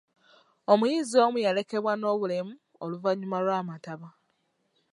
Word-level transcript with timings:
Omuyizi 0.71 1.15
omu 1.25 1.37
yalekebwa 1.45 1.93
n'obulemu 1.97 2.53
oluvannyuma 2.83 3.37
lw'amataba. 3.45 4.09